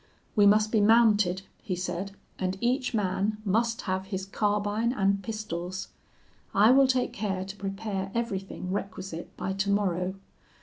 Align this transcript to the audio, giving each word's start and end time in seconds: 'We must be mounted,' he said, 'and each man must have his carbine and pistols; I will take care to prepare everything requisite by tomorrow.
'We 0.35 0.47
must 0.47 0.71
be 0.71 0.81
mounted,' 0.81 1.43
he 1.61 1.75
said, 1.75 2.13
'and 2.39 2.57
each 2.59 2.91
man 2.91 3.37
must 3.45 3.81
have 3.83 4.05
his 4.07 4.25
carbine 4.25 4.93
and 4.93 5.21
pistols; 5.21 5.89
I 6.55 6.71
will 6.71 6.87
take 6.87 7.13
care 7.13 7.45
to 7.45 7.55
prepare 7.55 8.09
everything 8.15 8.71
requisite 8.71 9.37
by 9.37 9.53
tomorrow. 9.53 10.15